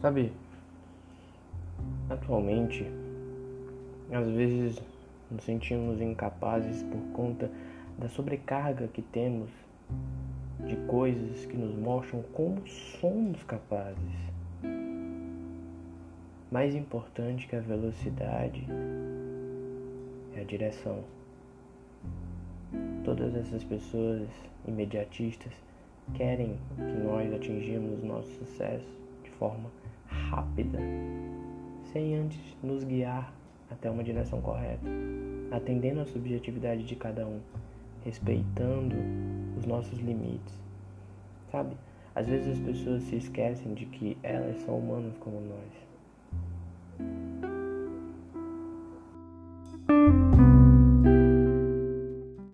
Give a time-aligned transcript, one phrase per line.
[0.00, 0.30] Sabe,
[2.10, 2.86] atualmente,
[4.12, 4.78] às vezes
[5.30, 7.50] nos sentimos incapazes por conta
[7.98, 9.50] da sobrecarga que temos
[10.66, 12.66] de coisas que nos mostram como
[13.00, 13.96] somos capazes.
[16.52, 18.66] Mais importante que a velocidade
[20.36, 21.02] é a direção.
[23.02, 24.28] Todas essas pessoas
[24.68, 25.52] imediatistas
[26.14, 29.05] querem que nós atingimos nosso sucesso
[29.38, 29.70] forma
[30.06, 30.78] rápida,
[31.92, 33.32] sem antes nos guiar
[33.70, 34.86] até uma direção correta,
[35.50, 37.40] atendendo à subjetividade de cada um,
[38.04, 38.96] respeitando
[39.58, 40.54] os nossos limites.
[41.50, 41.76] Sabe?
[42.14, 45.86] Às vezes as pessoas se esquecem de que elas são humanas como nós